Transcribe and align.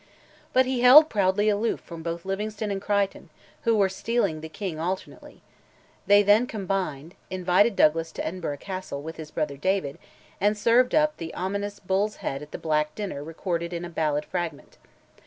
But 0.51 0.65
he 0.65 0.81
held 0.81 1.11
proudly 1.11 1.47
aloof 1.47 1.79
from 1.79 2.01
both 2.01 2.25
Livingstone 2.25 2.71
and 2.71 2.81
Crichton, 2.81 3.29
who 3.65 3.75
were 3.75 3.87
stealing 3.87 4.41
the 4.41 4.49
king 4.49 4.79
alternately: 4.79 5.43
they 6.07 6.23
then 6.23 6.47
combined, 6.47 7.13
invited 7.29 7.75
Douglas 7.75 8.11
to 8.13 8.25
Edinburgh 8.25 8.57
Castle, 8.57 9.03
with 9.03 9.17
his 9.17 9.29
brother 9.29 9.57
David, 9.57 9.99
and 10.39 10.57
served 10.57 10.95
up 10.95 11.17
the 11.17 11.35
ominous 11.35 11.77
bull's 11.79 12.15
head 12.15 12.41
at 12.41 12.49
that 12.51 12.61
"black 12.63 12.95
dinner" 12.95 13.23
recorded 13.23 13.73
in 13.73 13.85
a 13.85 13.91
ballad 13.91 14.25
fragment. 14.25 14.79